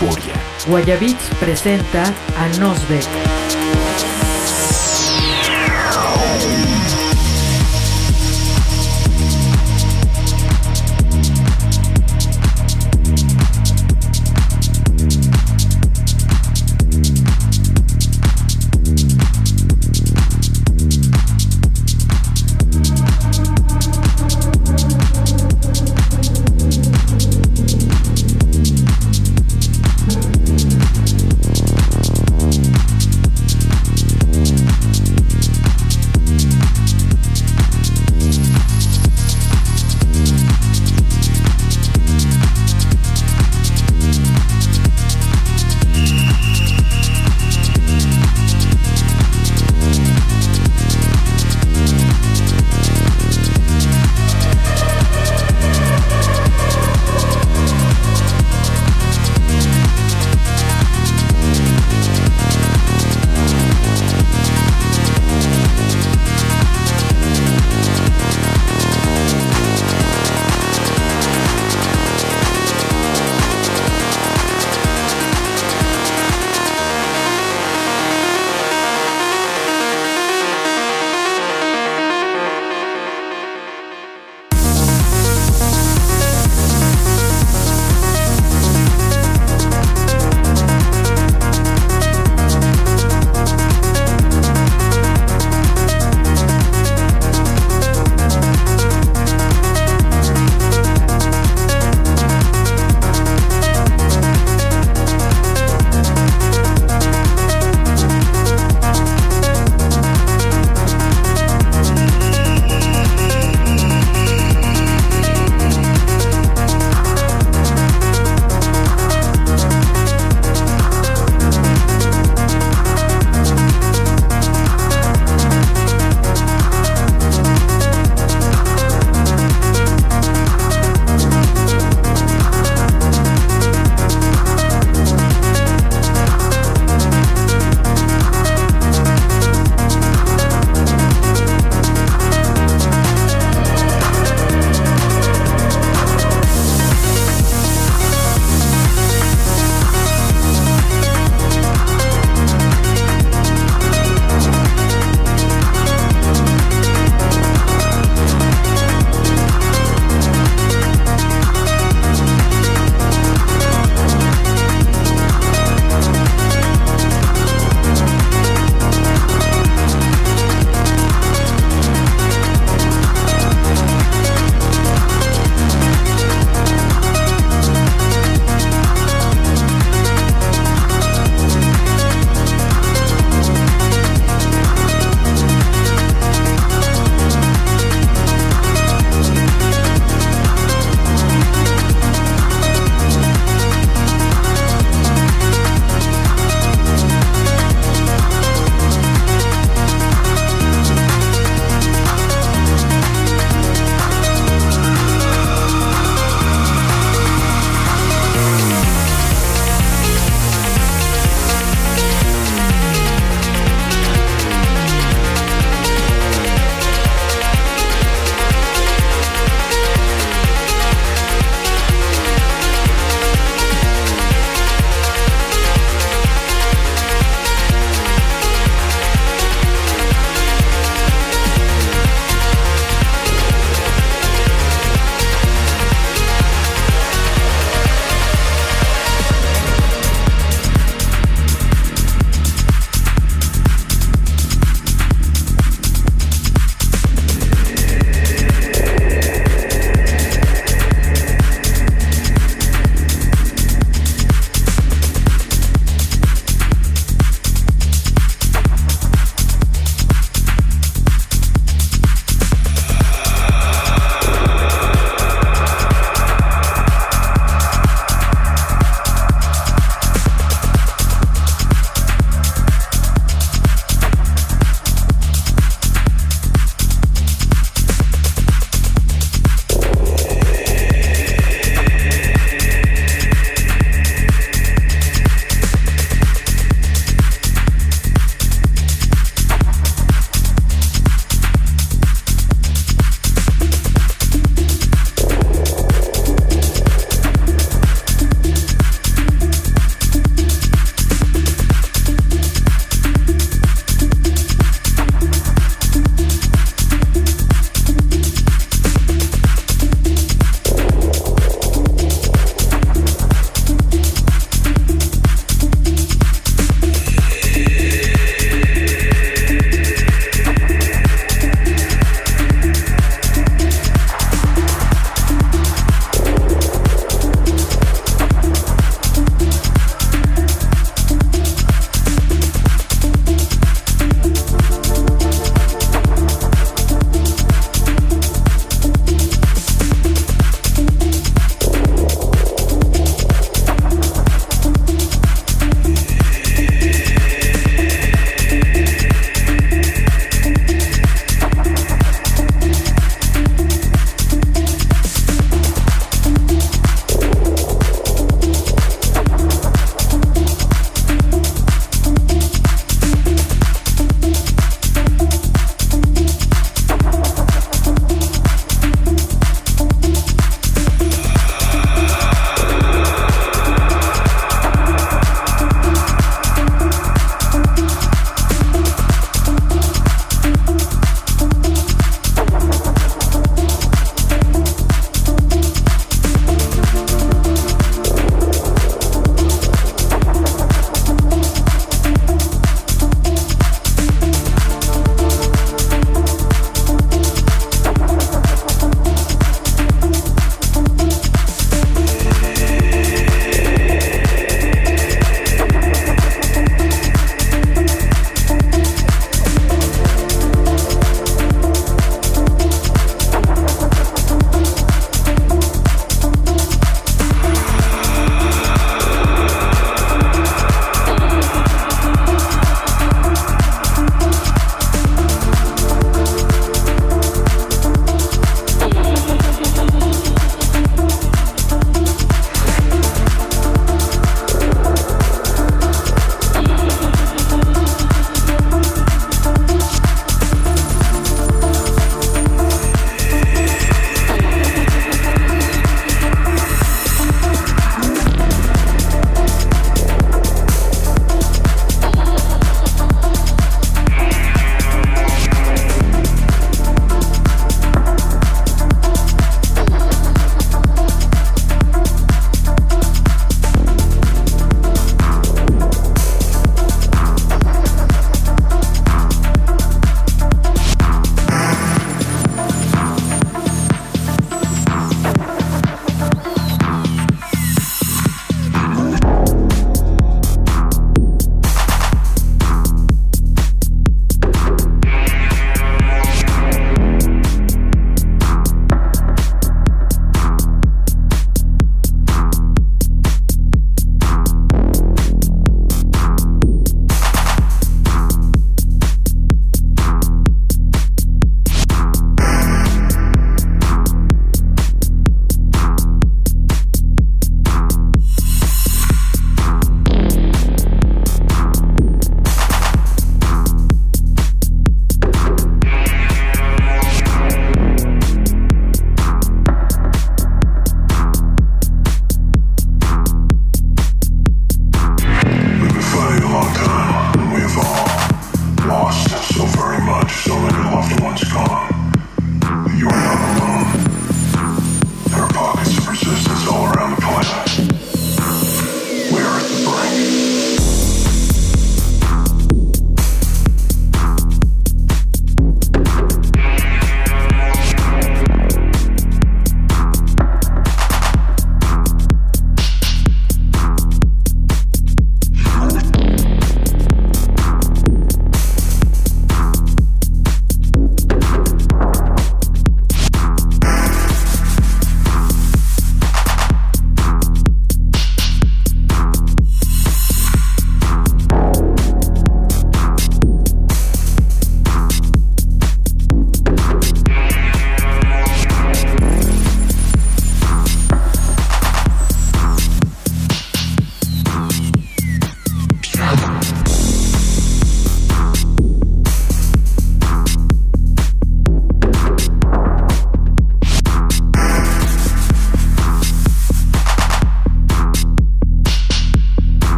euforia. 0.00 0.34
Guayabits 0.66 1.28
presenta 1.40 2.14
a 2.36 2.48
Nosbeck. 2.58 3.47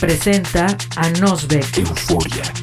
Presenta 0.00 0.76
a 0.96 1.10
Nosbeck. 1.20 1.76
Euforia. 1.76 2.59